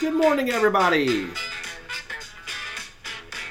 [0.00, 1.28] Good morning, everybody,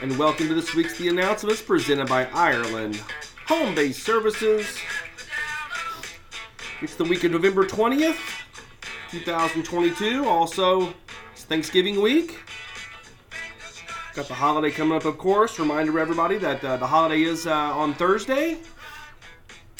[0.01, 3.03] and welcome to this week's The Announcements presented by Ireland
[3.45, 4.65] Home Based Services.
[6.81, 8.17] It's the week of November 20th,
[9.11, 10.25] 2022.
[10.25, 10.91] Also,
[11.33, 12.39] it's Thanksgiving week.
[14.15, 15.59] Got the holiday coming up, of course.
[15.59, 18.57] Reminder everybody that uh, the holiday is uh, on Thursday.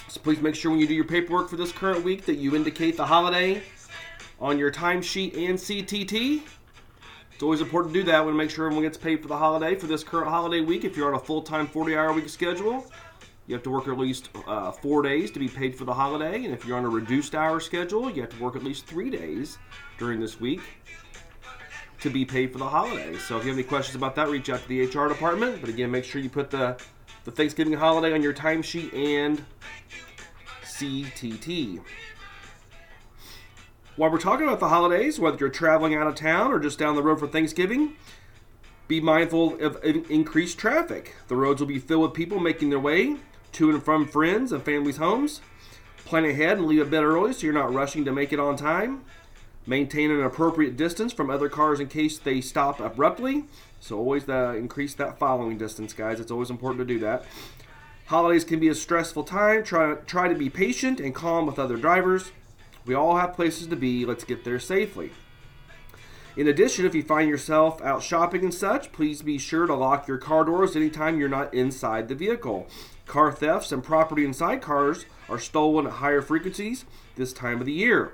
[0.08, 2.56] So please make sure when you do your paperwork for this current week that you
[2.56, 3.64] indicate the holiday
[4.40, 6.44] on your timesheet and CTT.
[7.40, 8.26] It's always important to do that.
[8.26, 10.84] We make sure everyone gets paid for the holiday for this current holiday week.
[10.84, 12.86] If you're on a full-time 40-hour week schedule,
[13.48, 16.44] you have to work at least uh, four days to be paid for the holiday.
[16.44, 19.10] And if you're on a reduced hour schedule, you have to work at least three
[19.10, 19.58] days
[19.98, 20.60] during this week
[22.02, 23.16] to be paid for the holiday.
[23.16, 25.62] So if you have any questions about that, reach out to the HR department.
[25.62, 26.76] But again, make sure you put the,
[27.24, 29.46] the Thanksgiving holiday on your timesheet and
[30.66, 31.80] CTT.
[34.00, 36.96] While we're talking about the holidays, whether you're traveling out of town or just down
[36.96, 37.98] the road for Thanksgiving,
[38.88, 41.18] be mindful of increased traffic.
[41.28, 43.18] The roads will be filled with people making their way
[43.52, 45.42] to and from friends and families' homes.
[46.06, 48.56] Plan ahead and leave a bit early so you're not rushing to make it on
[48.56, 49.04] time.
[49.68, 53.48] Maintain an appropriate distance from other cars in case they stop abruptly.
[53.82, 56.22] So always uh, increase that following distance, guys.
[56.22, 57.26] It's always important to do that.
[58.06, 59.66] Holidays can be a stressful time.
[59.66, 62.32] Try, try to be patient and calm with other drivers.
[62.90, 64.04] We all have places to be.
[64.04, 65.12] Let's get there safely.
[66.36, 70.08] In addition, if you find yourself out shopping and such, please be sure to lock
[70.08, 72.68] your car doors anytime you're not inside the vehicle.
[73.06, 76.86] Car thefts and property inside cars are stolen at higher frequencies
[77.16, 78.14] this time of the year.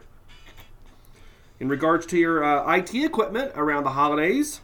[1.57, 4.59] In regards to your uh, IT equipment around the holidays,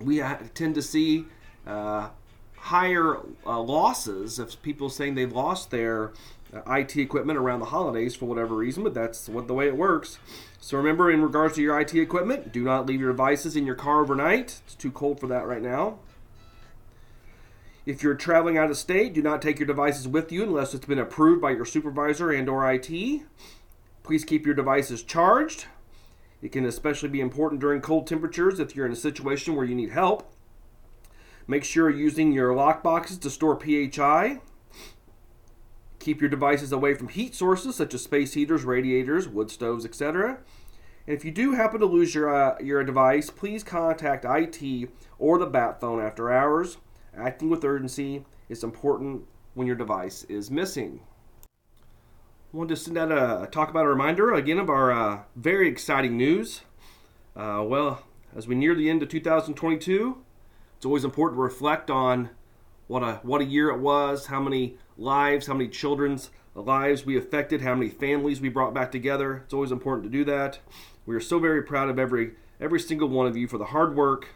[0.00, 0.20] we
[0.52, 1.26] tend to see
[1.64, 2.08] uh,
[2.68, 6.12] higher uh, losses of people saying they've lost their
[6.52, 9.76] uh, IT equipment around the holidays for whatever reason, but that's what the way it
[9.76, 10.18] works.
[10.60, 13.74] So remember, in regards to your IT equipment, do not leave your devices in your
[13.74, 14.60] car overnight.
[14.66, 15.98] It's too cold for that right now.
[17.86, 20.84] If you're traveling out of state, do not take your devices with you unless it's
[20.84, 23.22] been approved by your supervisor and or IT.
[24.02, 25.64] Please keep your devices charged.
[26.42, 29.74] It can especially be important during cold temperatures if you're in a situation where you
[29.74, 30.30] need help.
[31.50, 34.40] Make sure you're using your lock boxes to store PHI.
[35.98, 40.40] Keep your devices away from heat sources such as space heaters, radiators, wood stoves, etc.
[41.06, 45.38] And if you do happen to lose your, uh, your device, please contact IT or
[45.38, 46.76] the BAT phone after hours.
[47.16, 49.22] Acting with urgency is important
[49.54, 51.00] when your device is missing.
[51.46, 55.66] I wanted to send out a talk about a reminder again of our uh, very
[55.68, 56.60] exciting news.
[57.34, 58.02] Uh, well,
[58.36, 60.18] as we near the end of 2022,
[60.78, 62.30] it's always important to reflect on
[62.86, 67.18] what a what a year it was, how many lives, how many children's lives we
[67.18, 69.42] affected, how many families we brought back together.
[69.44, 70.60] It's always important to do that.
[71.04, 73.96] We are so very proud of every every single one of you for the hard
[73.96, 74.28] work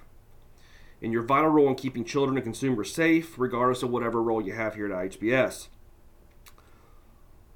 [1.01, 4.53] and your vital role in keeping children and consumers safe, regardless of whatever role you
[4.53, 5.69] have here at IHBS.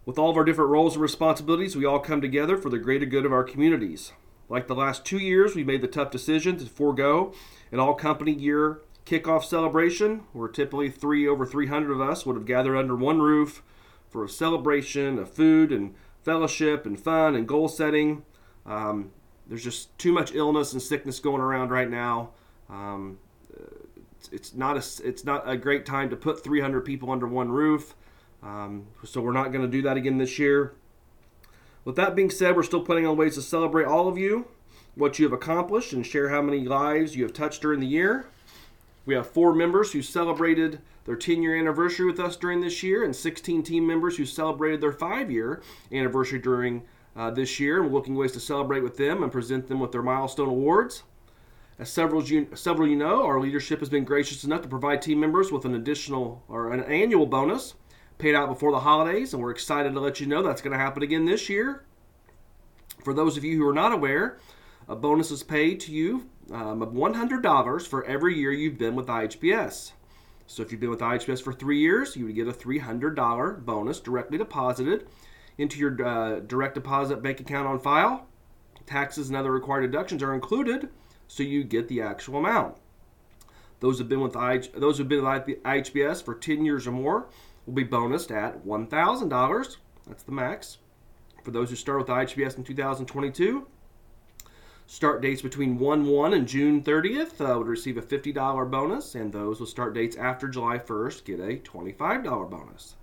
[0.05, 3.07] With all of our different roles and responsibilities, we all come together for the greater
[3.07, 4.13] good of our communities.
[4.49, 7.35] Like the last two years, we made the tough decision to forego
[7.73, 12.47] an all company year kickoff celebration, where typically three over 300 of us would have
[12.47, 13.63] gathered under one roof
[14.09, 18.25] for a celebration of food and fellowship and fun and goal setting.
[18.65, 19.13] Um,
[19.47, 22.31] there's just too much illness and sickness going around right now.
[22.69, 23.19] Um,
[24.19, 27.51] it's, it's, not a it's not a great time to put 300 people under one
[27.51, 27.95] roof.
[28.43, 30.75] Um, so we're not going to do that again this year.
[31.87, 34.49] With that being said, we're still planning on ways to celebrate all of you,
[34.97, 38.27] what you have accomplished, and share how many lives you have touched during the year.
[39.05, 43.05] We have four members who celebrated their 10 year anniversary with us during this year,
[43.05, 46.83] and 16 team members who celebrated their five year anniversary during
[47.15, 47.81] uh, this year.
[47.81, 51.05] And we're looking ways to celebrate with them and present them with their milestone awards.
[51.79, 52.27] As several
[52.57, 55.77] several you know, our leadership has been gracious enough to provide team members with an
[55.77, 57.75] additional or an annual bonus
[58.19, 60.79] paid out before the holidays, and we're excited to let you know that's going to
[60.79, 61.85] happen again this year.
[63.05, 64.39] For those of you who are not aware,
[64.89, 69.07] a bonus is paid to you um, of $100 for every year you've been with
[69.07, 69.93] IHBS.
[70.47, 74.01] So if you've been with IHBS for three years, you would get a $300 bonus
[74.01, 75.09] directly deposited
[75.59, 78.27] into your uh, direct deposit bank account on file.
[78.87, 80.89] Taxes and other required deductions are included,
[81.27, 82.77] so you get the actual amount.
[83.81, 87.27] Those have been with IH, those who've been with IHBS for 10 years or more
[87.67, 89.77] will be bonused at $1,000.
[90.07, 90.79] That's the max.
[91.45, 93.67] For those who start with IHBS in 2022,
[94.87, 99.33] start dates between 1 1 and June 30th uh, would receive a $50 bonus, and
[99.33, 102.95] those with start dates after July 1st get a $25 bonus.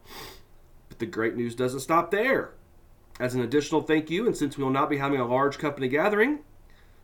[0.89, 2.53] But the great news doesn't stop there.
[3.19, 5.87] As an additional thank you, and since we will not be having a large company
[5.87, 6.39] gathering,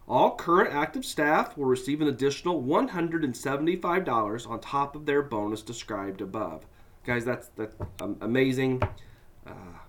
[0.10, 6.20] All current active staff will receive an additional $175 on top of their bonus described
[6.20, 6.66] above.
[7.10, 8.84] Guys, that's that's um, amazing.
[9.48, 9.80] Uh,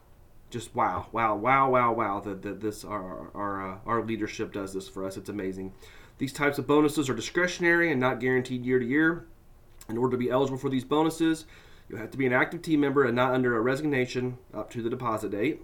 [0.49, 4.72] just wow, wow, wow, wow, wow that, that this our our, uh, our leadership does
[4.72, 5.19] this for us.
[5.19, 5.75] It's amazing.
[6.17, 9.26] These types of bonuses are discretionary and not guaranteed year to year.
[9.90, 11.44] In order to be eligible for these bonuses,
[11.90, 14.81] you have to be an active team member and not under a resignation up to
[14.81, 15.61] the deposit date.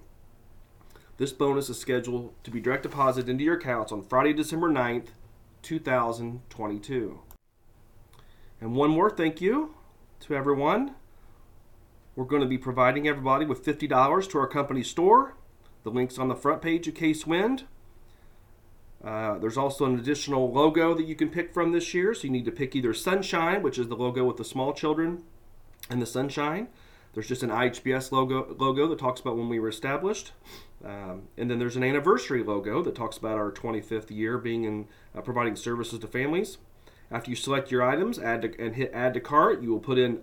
[1.17, 5.07] This bonus is scheduled to be direct deposited into your accounts on Friday, December 9th,
[5.63, 7.21] 2022.
[8.61, 9.75] And one more thank you
[10.21, 10.97] to everyone.
[12.17, 15.35] We're going to be providing everybody with $50 to our company store.
[15.85, 17.65] The link's on the front page of Case Wind.
[19.05, 22.15] Uh, there's also an additional logo that you can pick from this year.
[22.15, 25.25] So you need to pick either Sunshine, which is the logo with the small children
[25.91, 26.69] and the sunshine.
[27.13, 30.33] There's just an IHBS logo logo that talks about when we were established,
[30.85, 34.87] um, and then there's an anniversary logo that talks about our 25th year being in
[35.15, 36.59] uh, providing services to families.
[37.11, 39.97] After you select your items, add to, and hit add to cart, you will put
[39.97, 40.21] in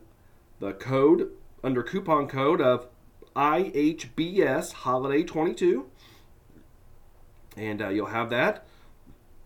[0.59, 1.31] the code
[1.63, 2.87] under coupon code of
[3.35, 5.89] IHBS Holiday 22,
[7.55, 8.65] and uh, you'll have that.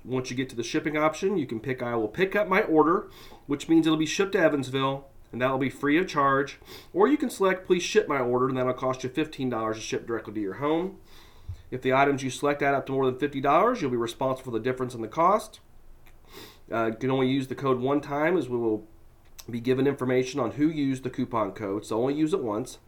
[0.03, 2.61] Once you get to the shipping option, you can pick I will pick up my
[2.61, 3.09] order,
[3.45, 6.59] which means it'll be shipped to Evansville and that'll be free of charge.
[6.93, 10.07] Or you can select please ship my order, and that'll cost you $15 to ship
[10.07, 10.97] directly to your home.
[11.69, 14.57] If the items you select add up to more than $50, you'll be responsible for
[14.57, 15.59] the difference in the cost.
[16.71, 18.87] Uh, you can only use the code one time, as we will
[19.51, 22.79] be given information on who used the coupon code, so only use it once.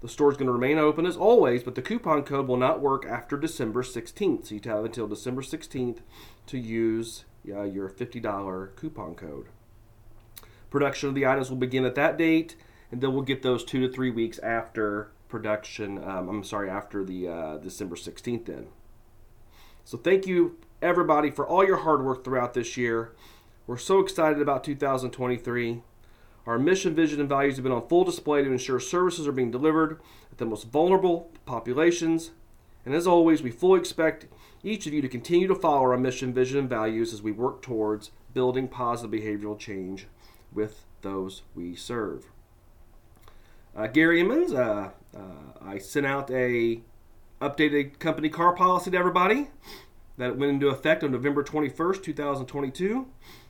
[0.00, 2.80] The store is going to remain open as always, but the coupon code will not
[2.80, 4.46] work after December 16th.
[4.46, 5.98] So you have until December 16th
[6.46, 9.46] to use uh, your $50 coupon code.
[10.70, 12.56] Production of the items will begin at that date,
[12.90, 16.02] and then we'll get those two to three weeks after production.
[16.04, 18.44] Um, I'm sorry, after the uh, December 16th.
[18.44, 18.66] Then.
[19.84, 23.12] So thank you everybody for all your hard work throughout this year.
[23.66, 25.82] We're so excited about 2023.
[26.46, 29.50] Our mission, vision, and values have been on full display to ensure services are being
[29.50, 30.00] delivered
[30.30, 32.32] at the most vulnerable populations.
[32.84, 34.26] And as always, we fully expect
[34.62, 37.62] each of you to continue to follow our mission, vision, and values as we work
[37.62, 40.06] towards building positive behavioral change
[40.52, 42.30] with those we serve.
[43.76, 45.20] Uh, Gary Emmons, uh, uh,
[45.60, 46.80] I sent out a
[47.40, 49.48] updated company car policy to everybody
[50.16, 53.06] that went into effect on November 21st, 2022.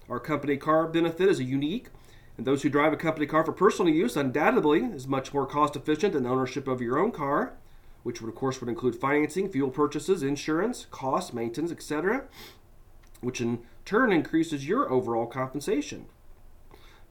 [0.09, 1.89] Our company car benefit is a unique,
[2.37, 5.77] and those who drive a company car for personal use undoubtedly is much more cost
[5.77, 7.55] efficient than ownership of your own car,
[8.03, 12.25] which would of course would include financing, fuel purchases, insurance, costs, maintenance, etc.,
[13.21, 16.07] which in turn increases your overall compensation.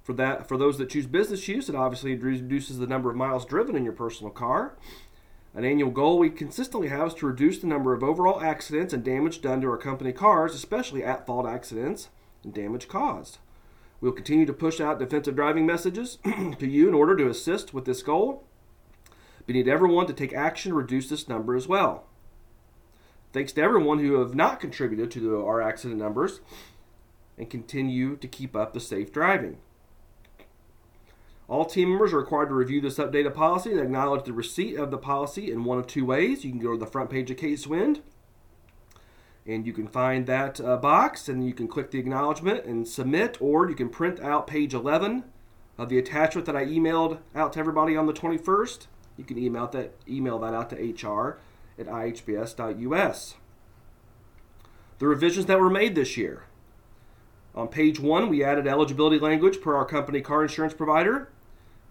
[0.03, 3.45] For that, for those that choose business use, it obviously reduces the number of miles
[3.45, 4.75] driven in your personal car.
[5.55, 9.03] An annual goal we consistently have is to reduce the number of overall accidents and
[9.03, 12.09] damage done to our company cars, especially at fault accidents
[12.43, 13.37] and damage caused.
[14.03, 17.85] We'll continue to push out defensive driving messages to you in order to assist with
[17.85, 18.44] this goal.
[19.47, 22.03] We need everyone to take action to reduce this number as well.
[23.31, 26.41] Thanks to everyone who have not contributed to our accident numbers
[27.38, 29.59] and continue to keep up the safe driving.
[31.47, 34.91] All team members are required to review this updated policy and acknowledge the receipt of
[34.91, 36.43] the policy in one of two ways.
[36.43, 38.01] You can go to the front page of Case Wind,
[39.45, 43.38] and you can find that uh, box, and you can click the acknowledgement and submit,
[43.41, 45.23] or you can print out page 11
[45.77, 48.88] of the attachment that I emailed out to everybody on the 21st.
[49.17, 51.39] You can email that email that out to HR
[51.77, 53.35] at ihbs.us.
[55.00, 56.43] The revisions that were made this year.
[57.55, 61.29] On page one, we added eligibility language per our company car insurance provider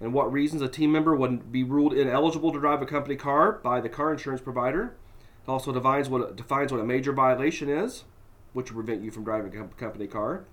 [0.00, 3.52] and what reasons a team member would be ruled ineligible to drive a company car
[3.52, 4.96] by the car insurance provider.
[5.46, 8.04] It also defines what, defines what a major violation is,
[8.52, 10.44] which will prevent you from driving a company car.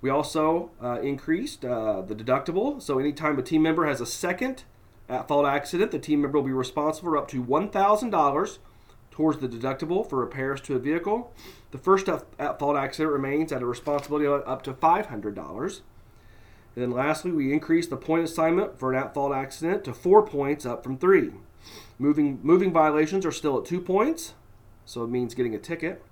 [0.00, 2.80] We also uh, increased uh, the deductible.
[2.80, 4.64] So anytime a team member has a second
[5.08, 8.58] at-fault accident, the team member will be responsible for up to $1,000
[9.10, 11.32] towards the deductible for repairs to a vehicle.
[11.72, 15.80] The first at-fault accident remains at a responsibility of up to $500.
[16.76, 20.64] And then lastly, we increased the point assignment for an at-fault accident to four points
[20.64, 21.32] up from three.
[21.98, 24.34] Moving, moving violations are still at two points,
[24.84, 26.02] so it means getting a ticket.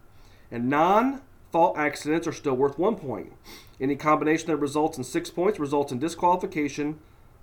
[0.50, 3.32] And non-fault accidents are still worth one point.
[3.80, 6.98] Any combination that results in six points results in disqualification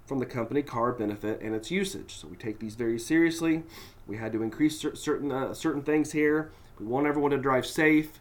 [0.05, 2.15] from the company car benefit and its usage.
[2.15, 3.63] So we take these very seriously.
[4.07, 6.51] We had to increase certain uh, certain things here.
[6.79, 8.19] We want everyone to drive safe,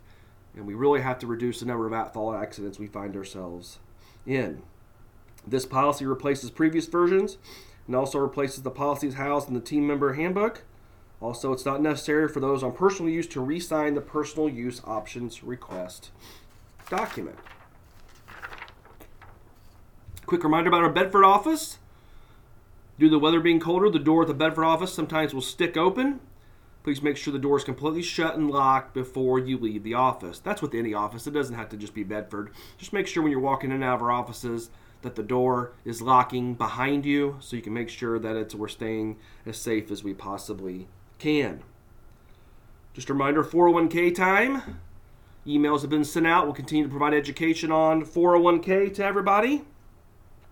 [0.54, 3.78] and we really have to reduce the number of at-fault accidents we find ourselves
[4.26, 4.62] in.
[5.46, 7.38] This policy replaces previous versions
[7.86, 10.62] and also replaces the policies housed in the team member handbook.
[11.20, 14.80] Also, it's not necessary for those on personal use to re sign the personal use
[14.84, 16.10] options request
[16.88, 17.38] document.
[20.26, 21.78] Quick reminder about our Bedford office.
[22.98, 25.76] Due to the weather being colder, the door at the Bedford office sometimes will stick
[25.76, 26.20] open.
[26.82, 30.40] Please make sure the door is completely shut and locked before you leave the office.
[30.40, 31.26] That's with any office.
[31.26, 32.50] It doesn't have to just be Bedford.
[32.76, 34.70] Just make sure when you're walking in and out of our offices
[35.02, 38.68] that the door is locking behind you so you can make sure that it's we're
[38.68, 41.62] staying as safe as we possibly can.
[42.94, 44.78] Just a reminder 401k time.
[45.46, 46.44] Emails have been sent out.
[46.44, 49.64] We'll continue to provide education on 401k to everybody.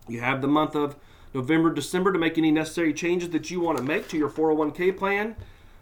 [0.09, 0.97] You have the month of
[1.33, 4.97] November, December to make any necessary changes that you want to make to your 401k
[4.97, 5.37] plan.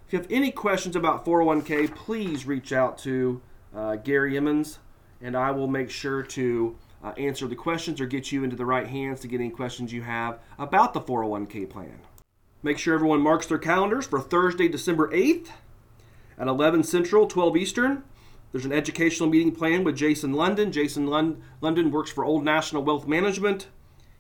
[0.07, 3.41] If you have any questions about 401k, please reach out to
[3.75, 4.79] uh, Gary Emmons,
[5.23, 8.67] and I will make sure to uh, answer the questions or get you into the
[8.67, 12.01] right hands to get any questions you have about the 401k plan.
[12.63, 15.49] Make sure everyone marks their calendars for Thursday, December 8th
[16.39, 18.03] at 11 Central, 12 Eastern.
[18.51, 20.73] There's an educational meeting planned with Jasen London.
[20.73, 23.69] Jasen Lund- London works for Old National Wealth Management.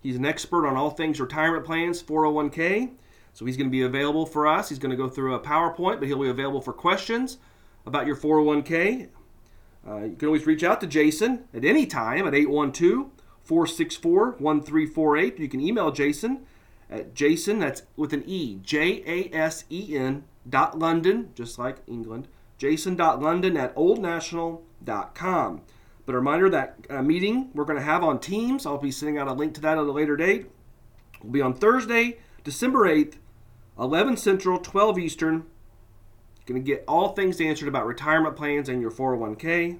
[0.00, 2.92] He's an expert on all things retirement plans, 401k.
[3.32, 4.68] So he's going to be available for us.
[4.68, 7.38] He's going to go through a PowerPoint, but he'll be available for questions
[7.86, 9.08] about your 401k.
[9.86, 13.10] Uh, you can always reach out to Jasen at any time at 812
[13.42, 15.38] 464 1348.
[15.38, 16.40] You can email Jasen
[16.90, 21.78] at Jasen, that's with an E, J A S E N dot London, just like
[21.86, 25.62] England, Jasen dot London at oldnational.com.
[26.06, 29.18] But a reminder that uh, meeting we're going to have on Teams, I'll be sending
[29.18, 30.46] out a link to that at a later date.
[31.22, 33.16] Will be on Thursday, December 8th
[33.78, 35.44] 11 Central, 12 Eastern.
[36.48, 39.78] Going to get all things answered about retirement plans and your 401k.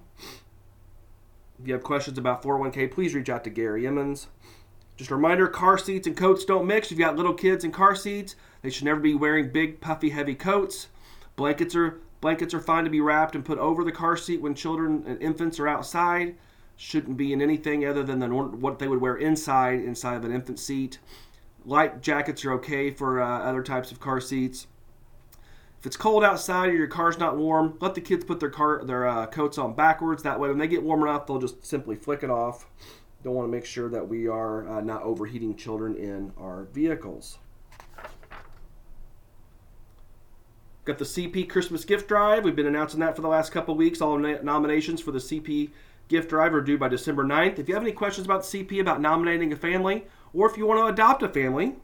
[1.59, 4.27] If you have questions about 401k, please reach out to Gary Emmons.
[4.99, 6.89] Just a reminder car seats and coats don't mix.
[6.89, 10.11] If you've got little kids in car seats, they should never be wearing big, puffy,
[10.11, 10.89] heavy coats.
[11.37, 14.55] Blankets are blankets are fine to be wrapped and put over the car seat when
[14.55, 16.37] children and infants are outside.
[16.77, 20.35] Shouldn't be in anything other than the, what they would wear inside inside of an
[20.35, 20.99] infant seat.
[21.65, 24.67] Light jackets are okay for uh, other types of car seats.
[25.81, 28.85] If it's cold outside or your car's not warm, let the kids put their car
[28.85, 30.25] their uh, coats on backwards.
[30.25, 32.67] That way, when they get warm enough, they'll just simply flick it off.
[33.23, 37.39] Don't want to make sure that we are uh, not overheating children in our vehicles.
[40.85, 42.45] Got the CP Christmas gift drive.
[42.45, 44.01] We've been announcing that for the last couple weeks.
[44.01, 45.71] All nominations for the CP
[46.09, 47.59] gift drive are due by December 9th.
[47.59, 50.81] If you have any questions about CP, about nominating a family, or if you want
[50.81, 51.75] to adopt a family,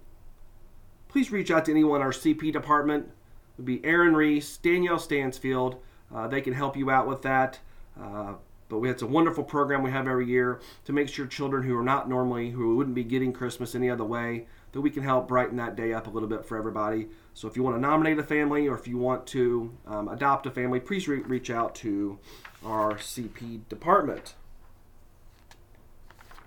[1.08, 3.10] please reach out to anyone in our CP department.
[3.56, 5.76] Would be Aaron Reese, Danielle Stansfield.
[6.14, 7.60] Uh, they can help you out with that.
[8.00, 8.34] Uh,
[8.68, 11.78] but we, it's a wonderful program we have every year to make sure children who
[11.78, 15.28] are not normally, who wouldn't be getting Christmas any other way, that we can help
[15.28, 17.08] brighten that day up a little bit for everybody.
[17.34, 20.46] So if you want to nominate a family or if you want to um, adopt
[20.46, 22.18] a family, please re- reach out to
[22.64, 24.34] our CP department.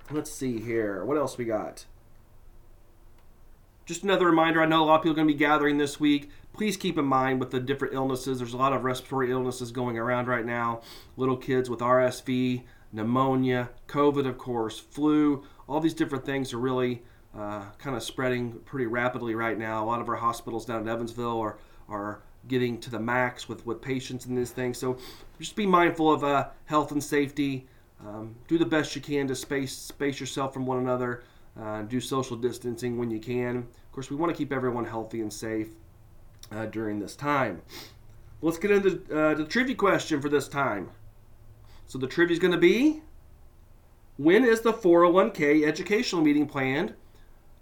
[0.10, 1.06] Let's see here.
[1.06, 1.86] What else we got?
[3.86, 6.00] Just another reminder I know a lot of people are going to be gathering this
[6.00, 6.30] week.
[6.58, 9.96] Please keep in mind with the different illnesses, there's a lot of respiratory illnesses going
[9.96, 10.82] around right now.
[11.16, 17.04] Little kids with RSV, pneumonia, COVID, of course, flu, all these different things are really
[17.38, 19.84] uh, kind of spreading pretty rapidly right now.
[19.84, 23.64] A lot of our hospitals down in Evansville are, are getting to the max with,
[23.68, 24.80] with patients and these things.
[24.80, 24.98] So
[25.40, 27.68] just be mindful of uh, health and safety.
[28.04, 31.24] Um, do the best you can to space space yourself from one another.
[31.60, 33.58] Uh, do social distancing when you can.
[33.58, 35.70] Of course, we want to keep everyone healthy and safe
[36.51, 37.62] uh, during this time.
[38.41, 40.91] Let's get into uh, the trivia question for this time.
[41.88, 43.01] So the trivia is going to be:
[44.17, 46.94] When is the 401k educational meeting planned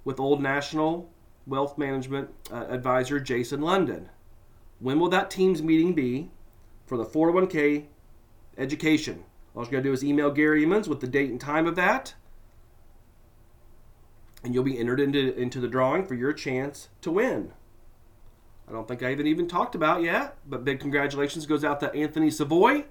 [0.03, 1.09] with Old National
[1.47, 4.09] Wealth Management uh, Advisor Jasen London?
[4.79, 6.29] When will that team's meeting be
[6.85, 7.85] for the 401k
[8.57, 9.23] education?
[9.55, 11.75] All you got to do is email Gary Emmons with the date and time of
[11.77, 12.13] that,
[14.43, 17.53] and you'll be entered into, into the drawing for your chance to win.
[18.67, 21.93] I don't think I even even talked about yet, but big congratulations goes out to
[21.93, 22.85] Anthony Savoy.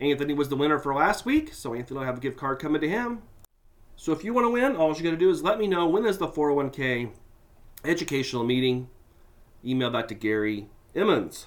[0.00, 2.80] Anthony was the winner for last week, so Anthony will have a gift card coming
[2.80, 3.22] to him.
[3.96, 5.86] So if you want to win, all you got to do is let me know
[5.86, 7.10] when is the 401k
[7.84, 8.88] educational meeting.
[9.64, 11.46] Email that to Gary Emmons.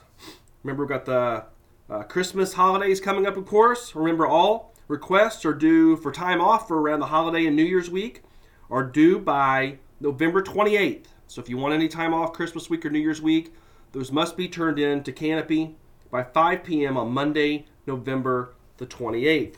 [0.64, 1.46] Remember, we've got the
[1.90, 3.94] uh, Christmas holidays coming up, of course.
[3.96, 7.90] Remember, all requests are due for time off for around the holiday and New Year's
[7.90, 8.24] week
[8.70, 11.08] are due by November 28th.
[11.28, 13.54] So if you want any time off Christmas week or New Year's week,
[13.92, 15.76] those must be turned in to Canopy
[16.12, 16.98] by 5 p.m.
[16.98, 19.56] on Monday, November the 28th.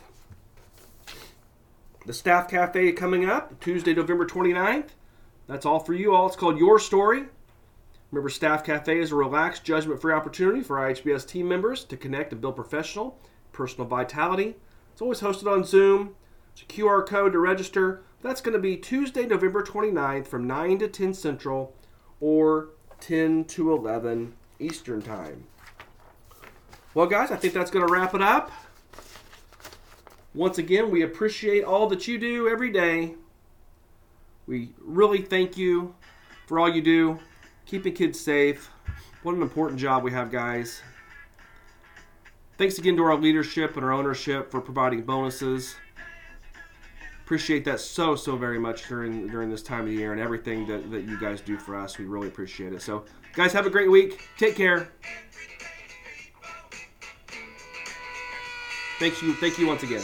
[2.05, 4.89] The Staff Cafe coming up Tuesday, November 29th.
[5.47, 6.27] That's all for you all.
[6.27, 7.25] It's called Your Story.
[8.11, 12.31] Remember, Staff Cafe is a relaxed, judgment free opportunity for IHBS team members to connect
[12.31, 13.19] and build professional,
[13.51, 14.55] personal vitality.
[14.93, 16.15] It's always hosted on Zoom.
[16.53, 18.03] It's a QR code to register.
[18.21, 21.75] That's going to be Tuesday, November 29th from 9 to 10 Central
[22.19, 22.69] or
[22.99, 25.45] 10 to 11 Eastern Time.
[26.93, 28.51] Well, guys, I think that's going to wrap it up.
[30.33, 33.13] Once again, we appreciate all that you do every day.
[34.47, 35.93] We really thank you
[36.47, 37.19] for all you do,
[37.65, 38.71] keeping kids safe.
[39.21, 40.81] What an important job we have, guys.
[42.57, 45.75] Thanks again to our leadership and our ownership for providing bonuses.
[47.27, 50.89] Appreciate that so so very much during during this time of year and everything that,
[50.89, 51.97] that you guys do for us.
[51.97, 52.81] We really appreciate it.
[52.81, 53.03] So,
[53.33, 54.29] guys, have a great week.
[54.37, 54.87] Take care.
[58.97, 59.33] Thank you.
[59.33, 60.03] Thank you once again.